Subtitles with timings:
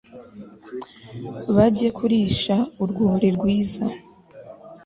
[1.55, 3.85] bajye kurisha urwuri rwiza